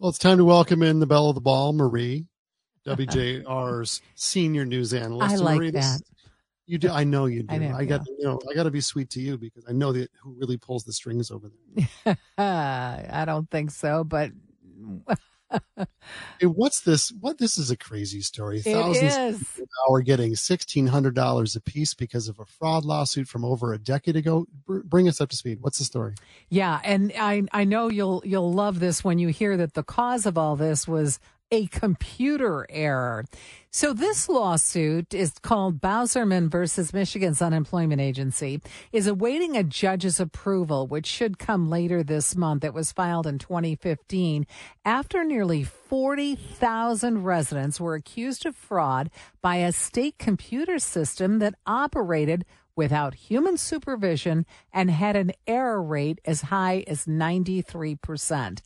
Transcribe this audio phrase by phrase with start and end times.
[0.00, 2.24] Well, it's time to welcome in the belle of the ball, Marie,
[2.86, 5.34] WJR's senior news analyst.
[5.34, 6.00] I like Marie, that.
[6.64, 6.88] You do.
[6.88, 7.54] I know you do.
[7.54, 8.40] I I, know, got you know.
[8.50, 10.94] I got to be sweet to you because I know that who really pulls the
[10.94, 12.16] strings over there.
[12.38, 14.30] I don't think so, but
[16.38, 17.12] Hey, what's this?
[17.20, 18.60] What this is a crazy story.
[18.60, 22.84] Thousands of people now are getting sixteen hundred dollars a piece because of a fraud
[22.84, 24.46] lawsuit from over a decade ago.
[24.66, 25.58] Br- bring us up to speed.
[25.60, 26.14] What's the story?
[26.48, 30.26] Yeah, and I I know you'll you'll love this when you hear that the cause
[30.26, 31.18] of all this was
[31.50, 33.24] a computer error.
[33.72, 38.60] So this lawsuit is called Bauserman versus Michigan's Unemployment Agency
[38.92, 42.64] is awaiting a judge's approval, which should come later this month.
[42.64, 44.46] It was filed in 2015
[44.84, 49.10] after nearly 40,000 residents were accused of fraud
[49.40, 52.44] by a state computer system that operated
[52.76, 58.60] without human supervision and had an error rate as high as 93%.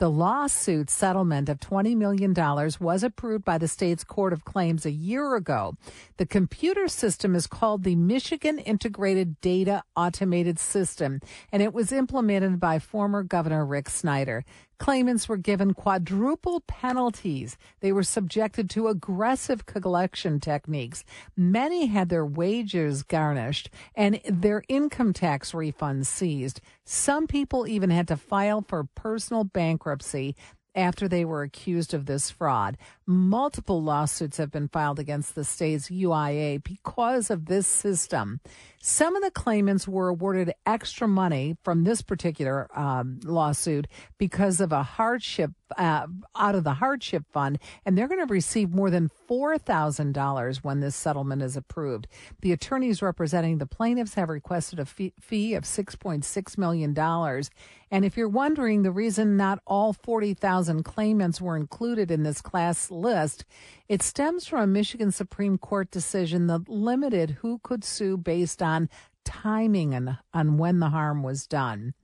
[0.00, 2.32] The lawsuit settlement of $20 million
[2.80, 5.74] was approved by the state's Court of Claims a year ago.
[6.16, 11.20] The computer system is called the Michigan Integrated Data Automated System,
[11.52, 14.42] and it was implemented by former Governor Rick Snyder.
[14.80, 17.58] Claimants were given quadruple penalties.
[17.80, 21.04] They were subjected to aggressive collection techniques.
[21.36, 26.62] Many had their wages garnished and their income tax refunds seized.
[26.86, 30.34] Some people even had to file for personal bankruptcy
[30.74, 32.78] after they were accused of this fraud.
[33.06, 38.40] Multiple lawsuits have been filed against the state's UIA because of this system.
[38.82, 43.86] Some of the claimants were awarded extra money from this particular um, lawsuit
[44.16, 48.70] because of a hardship uh, out of the hardship fund, and they're going to receive
[48.70, 52.08] more than four thousand dollars when this settlement is approved.
[52.40, 57.50] The attorneys representing the plaintiffs have requested a fee, of six point six million dollars.
[57.90, 62.40] And if you're wondering the reason not all forty thousand claimants were included in this
[62.40, 63.44] class list,
[63.90, 68.88] it stems from a Michigan Supreme Court decision that limited who could sue based on
[69.24, 71.94] timing and on when the harm was done.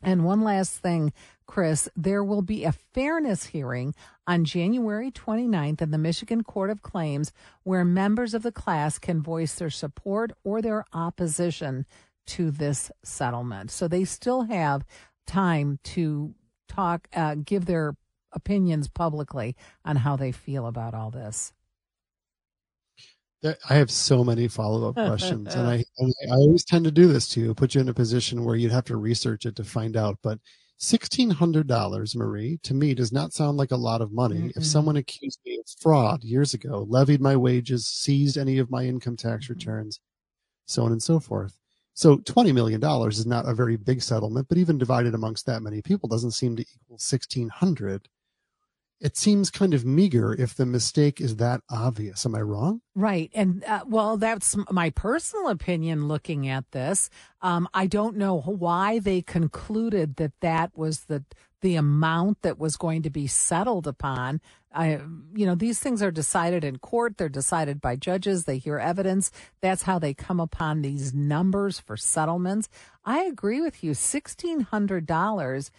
[0.00, 1.12] And one last thing,
[1.44, 3.96] Chris, there will be a fairness hearing
[4.28, 7.32] on January 29th in the Michigan Court of Claims
[7.64, 11.84] where members of the class can voice their support or their opposition
[12.26, 13.72] to this settlement.
[13.72, 14.84] So they still have
[15.26, 16.36] time to
[16.68, 17.96] talk, uh, give their
[18.34, 21.52] opinions publicly on how they feel about all this.
[23.68, 27.28] I have so many follow up questions, and I I always tend to do this
[27.30, 29.98] to you, put you in a position where you'd have to research it to find
[29.98, 30.18] out.
[30.22, 30.38] But
[30.78, 34.48] sixteen hundred dollars, Marie, to me does not sound like a lot of money.
[34.48, 34.56] Mm-mm.
[34.56, 38.84] If someone accused me of fraud years ago, levied my wages, seized any of my
[38.84, 40.00] income tax returns,
[40.64, 41.58] so on and so forth.
[41.92, 45.62] So twenty million dollars is not a very big settlement, but even divided amongst that
[45.62, 48.08] many people doesn't seem to equal sixteen hundred.
[49.00, 52.24] It seems kind of meager if the mistake is that obvious.
[52.24, 52.80] Am I wrong?
[52.94, 53.30] Right.
[53.34, 57.10] And uh, well, that's my personal opinion looking at this.
[57.42, 61.24] Um, I don't know why they concluded that that was the
[61.60, 64.38] the amount that was going to be settled upon.
[64.70, 65.00] I,
[65.34, 67.16] you know, these things are decided in court.
[67.16, 68.44] They're decided by judges.
[68.44, 69.30] They hear evidence.
[69.62, 72.68] That's how they come upon these numbers for settlements.
[73.04, 73.94] I agree with you.
[73.94, 75.70] Sixteen hundred dollars.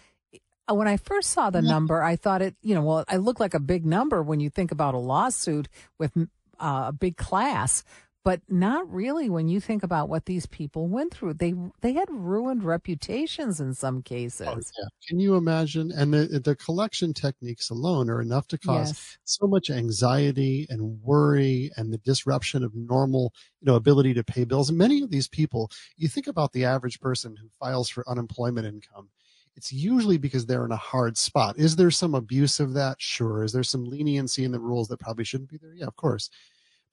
[0.70, 1.70] Uh, When I first saw the Yeah.
[1.70, 4.50] number, I thought it, you know, well, it looked like a big number when you
[4.50, 5.68] think about a lawsuit
[6.00, 6.16] with
[6.60, 7.84] uh, a big class,
[8.24, 11.36] but not really when you think about what these people went through.
[11.36, 14.48] They they had ruined reputations in some cases.
[14.48, 14.88] Oh, yeah.
[15.08, 15.92] Can you imagine?
[15.92, 19.18] And the the collection techniques alone are enough to cause Yes.
[19.24, 24.44] so much anxiety and worry and the disruption of normal, you know, ability to pay
[24.46, 24.70] bills.
[24.70, 28.68] And Many of these people, you think about the average person who files for unemployment
[28.68, 29.10] income.
[29.56, 31.58] It's usually because they're in a hard spot.
[31.58, 33.02] Is there some abuse of that?
[33.02, 33.44] Sure.
[33.44, 35.74] Is there some leniency in the rules that probably shouldn't be there?
[35.74, 36.30] Yeah, of course.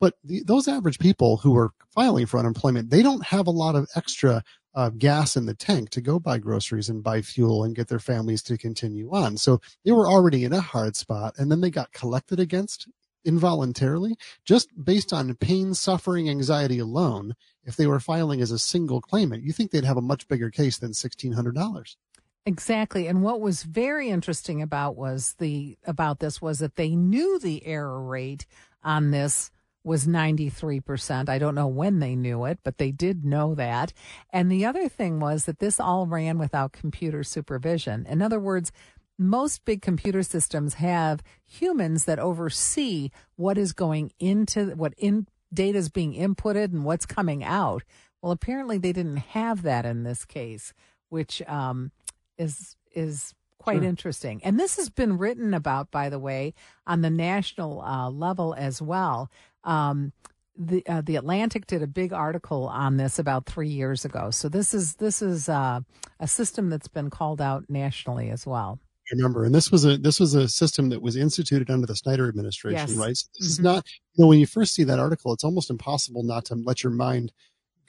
[0.01, 3.77] But the, those average people who are filing for unemployment, they don't have a lot
[3.77, 4.43] of extra
[4.75, 7.99] uh, gas in the tank to go buy groceries and buy fuel and get their
[7.99, 9.37] families to continue on.
[9.37, 12.89] So they were already in a hard spot and then they got collected against
[13.25, 17.35] involuntarily just based on pain, suffering, anxiety alone.
[17.65, 20.51] If they were filing as a single claimant, you think they'd have a much bigger
[20.51, 21.97] case than $1,600.
[22.45, 23.07] Exactly.
[23.07, 27.65] And what was very interesting about was the about this was that they knew the
[27.67, 28.47] error rate
[28.83, 29.51] on this
[29.85, 31.29] was 93%.
[31.29, 33.93] I don't know when they knew it, but they did know that.
[34.31, 38.07] And the other thing was that this all ran without computer supervision.
[38.09, 38.71] In other words,
[39.19, 45.79] most big computer systems have humans that oversee what is going into what in data
[45.79, 47.83] is being inputted and what's coming out.
[48.21, 50.73] Well, apparently they didn't have that in this case,
[51.09, 51.91] which um,
[52.39, 53.85] is is quite Sure.
[53.85, 54.41] interesting.
[54.43, 56.53] And this has been written about, by the way,
[56.87, 59.31] on the national uh, level as well.
[59.65, 60.13] Um,
[60.57, 64.31] the uh, the Atlantic did a big article on this about three years ago.
[64.31, 65.81] So this is this is uh,
[66.21, 68.79] a system that's been called out nationally as well.
[69.11, 71.97] I remember, and this was a this was a system that was instituted under the
[71.97, 72.97] Snyder administration, Yes.
[72.97, 73.17] right?
[73.17, 73.63] So this is Mhm.
[73.65, 76.83] not, you know, when you first see that article, it's almost impossible not to let
[76.83, 77.33] your mind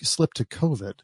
[0.01, 0.99] slip to COVID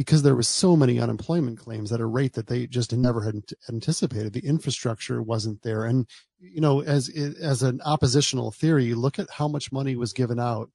[0.00, 3.42] because there was so many unemployment claims at a rate that they just never had
[3.68, 4.32] anticipated.
[4.32, 6.06] The infrastructure wasn't there, and
[6.38, 10.70] you know, as as an oppositional theory, look at how much money was given out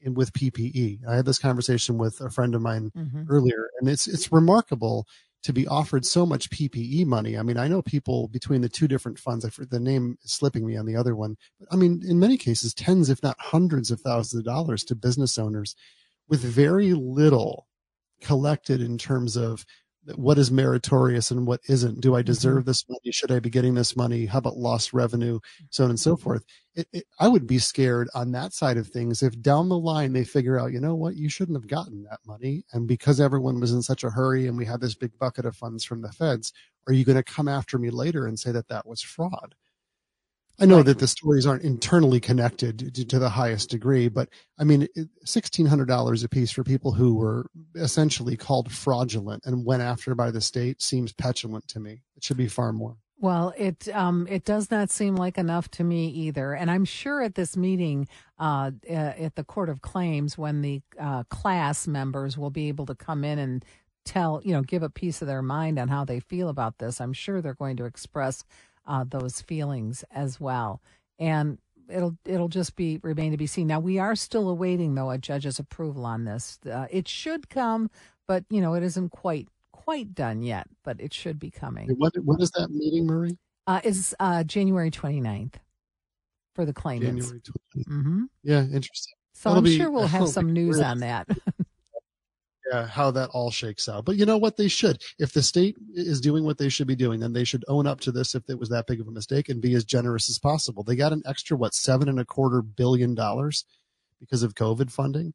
[0.00, 1.00] in, with PPE.
[1.06, 3.26] I had this conversation with a friend of mine Mhm.
[3.28, 5.06] earlier, and it's it's remarkable
[5.42, 7.36] to be offered so much PPE money.
[7.36, 9.44] I mean, I know people between the two different funds.
[9.44, 12.18] I for- the name is slipping me on the other one, but I mean, in
[12.18, 15.76] many cases, tens, if not hundreds of thousands of dollars to business owners,
[16.26, 17.66] with very little
[18.22, 19.64] collected in terms of
[20.16, 22.00] what is meritorious and what isn't.
[22.00, 22.26] Do I mm-hmm.
[22.26, 23.12] deserve this money?
[23.12, 24.26] Should I be getting this money?
[24.26, 25.38] How about lost revenue?
[25.70, 26.44] So on and so forth.
[26.74, 30.12] It, it, I would be scared on that side of things if down the line
[30.12, 32.64] they figure out, you know what, you shouldn't have gotten that money.
[32.72, 35.54] And because everyone was in such a hurry and we had this big bucket of
[35.54, 36.52] funds from the feds,
[36.88, 39.54] are you going to come after me later and say that that was fraud?
[40.60, 40.86] I know Right.
[40.86, 44.28] that the stories aren't internally connected to, to the highest degree, but
[44.58, 44.86] I mean,
[45.24, 50.14] sixteen hundred dollars a piece for people who were essentially called fraudulent and went after
[50.14, 52.02] by the state seems petulant to me.
[52.16, 52.96] It should be far more.
[53.18, 57.22] Well, it um, it does not seem like enough to me either, and I'm sure
[57.22, 58.08] at this meeting
[58.38, 62.86] uh, uh, at the Court of Claims, when the uh, class members will be able
[62.86, 63.64] to come in and
[64.04, 67.00] tell, you know, give a piece of their mind on how they feel about this.
[67.00, 68.42] I'm sure they're going to express
[68.86, 70.80] uh, those feelings as well,
[71.18, 71.58] and
[71.88, 73.66] it'll it'll just be remain to be seen.
[73.66, 76.58] Now we are still awaiting though a judge's approval on this.
[76.70, 77.90] Uh, it should come,
[78.26, 81.88] but you know it isn't quite quite done yet, but it should be coming.
[81.98, 83.36] What, what is that meeting, Marie?
[83.66, 85.54] Uh, is uh, January 29th
[86.54, 87.26] for the claimants.
[87.26, 87.40] January
[87.76, 87.86] 20th.
[87.86, 89.14] hmm Yeah, interesting.
[89.34, 91.26] So That'll I'm be- sure we'll have some news on that.
[92.72, 94.06] Yeah, how that all shakes out.
[94.06, 94.56] But you know what?
[94.56, 95.02] They should.
[95.18, 98.00] If the state is doing what they should be doing, then they should own up
[98.00, 100.38] to this if it was that big of a mistake and be as generous as
[100.38, 100.82] possible.
[100.82, 103.66] They got an extra, what, seven and a quarter billion dollars
[104.20, 105.34] because of COVID funding.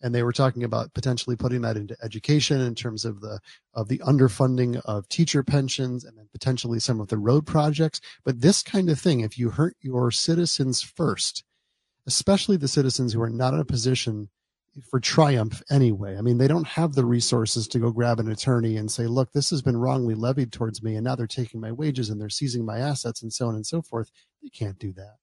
[0.00, 3.40] And they were talking about potentially putting that into education in terms of the
[3.74, 8.00] of the underfunding of teacher pensions and then potentially some of the road projects.
[8.24, 11.42] But this kind of thing, if you hurt your citizens first,
[12.06, 14.28] especially the citizens who are not in a position
[14.90, 16.16] for triumph anyway.
[16.16, 19.32] I mean, they don't have the resources to go grab an attorney and say, look,
[19.32, 22.28] this has been wrongly levied towards me, and now they're taking my wages and they're
[22.28, 24.10] seizing my assets and so on and so forth.
[24.40, 25.16] You can't do that.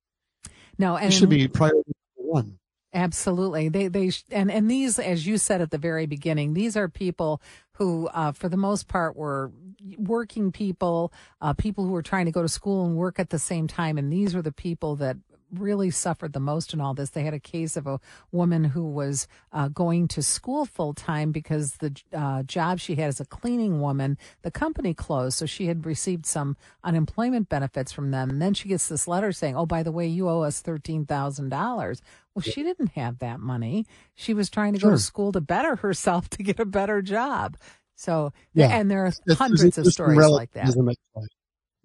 [0.78, 2.60] no, It and should be priority number one.
[2.96, 3.70] Absolutely.
[3.70, 7.42] They they and and these as you said at the very beginning, these are people
[7.74, 9.52] who uh, for the most part were
[9.98, 11.12] working people,
[11.42, 13.98] uh, people who were trying to go to school and work at the same time
[13.98, 15.18] and these were the people that
[15.60, 17.12] really suffered the most in all this.
[17.12, 18.00] They had a case of a
[18.32, 23.08] woman who was uh, going to school full time because the uh, job she had
[23.10, 28.12] as a cleaning woman, the company closed, so she had received some unemployment benefits from
[28.12, 28.30] them.
[28.30, 31.06] And then she gets this letter saying, "Oh, by the way, you owe us thirteen
[31.06, 32.02] thousand dollars."
[32.36, 33.86] Well, she didn't have that money.
[34.16, 37.58] She was trying to go to school to better herself to get a better job.
[37.96, 38.70] So, Yeah.
[38.76, 40.62] and there are It's- hundreds there's- of stories like that.
[40.62, 41.28] relativism at play,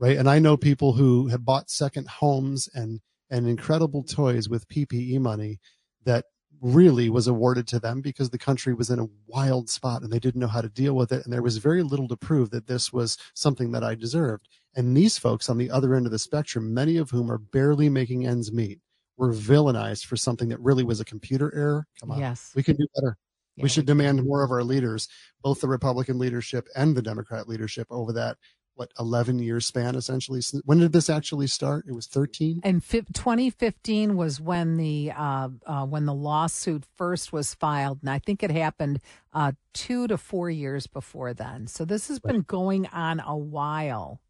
[0.01, 0.17] Right.
[0.17, 3.01] And I know people who have bought second homes and,
[3.31, 5.61] and incredible toys with PPE money
[6.05, 6.25] that
[6.61, 10.19] really was awarded to them because the country was in a wild spot and they
[10.19, 11.25] didn't know how to deal with it.
[11.25, 14.49] And there was very little to prove that this was something that I deserved.
[14.75, 17.89] And these folks on the other end of the spectrum, many of whom are barely
[17.89, 18.81] making ends meet,
[19.17, 21.87] were villainized for something that really was a computer error.
[22.01, 22.19] Come on.
[22.19, 22.53] Yes.
[22.57, 23.17] We can do better
[23.59, 25.09] Yeah, we should demand more of our leaders,
[25.43, 28.37] both the Republican leadership and the Democrat leadership, over that
[28.79, 30.41] what eleven year span essentially.
[30.65, 31.85] When did this actually start?
[31.89, 32.61] It was thirteen.
[32.63, 38.11] And fi- 2015 was when the uh, uh, when the lawsuit first was filed, and
[38.11, 39.01] I think it happened
[39.33, 41.67] uh, two to four years before then.
[41.67, 44.21] So this has been going on a while.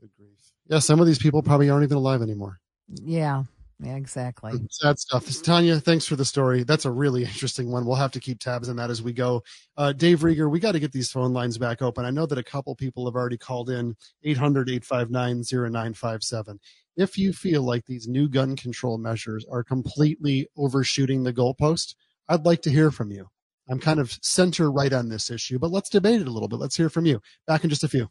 [0.00, 0.52] Good grief!
[0.68, 2.60] Yeah, some of these people probably aren't even alive anymore.
[2.88, 3.44] Yeah,
[3.82, 4.52] yeah, exactly.
[4.70, 5.26] Sad stuff.
[5.42, 6.64] Tanya, thanks for the story.
[6.64, 7.86] That's a really interesting one.
[7.86, 9.42] We'll have to keep tabs on that as we go.
[9.76, 12.04] Uh, Dave Rieger, we got to get these phone lines back open.
[12.04, 16.60] I know that a couple people have already called in 800 859 0957.
[16.96, 21.94] If you feel like these new gun control measures are completely overshooting the goalpost,
[22.28, 23.28] I'd like to hear from you.
[23.68, 26.58] I'm kind of center right on this issue, but let's debate it a little bit.
[26.58, 27.20] Let's hear from you.
[27.46, 28.08] Back in just a few.